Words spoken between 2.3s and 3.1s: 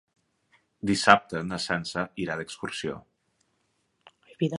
d'excursió.